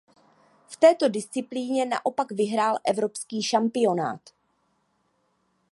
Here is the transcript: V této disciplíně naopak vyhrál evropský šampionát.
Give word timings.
V 0.67 0.77
této 0.77 1.09
disciplíně 1.09 1.85
naopak 1.85 2.31
vyhrál 2.31 2.77
evropský 2.85 3.43
šampionát. 3.43 4.21